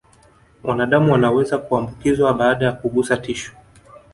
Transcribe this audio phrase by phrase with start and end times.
[0.63, 3.53] Wanadamu wanaweza kuambukizwa baada ya kugusa tishu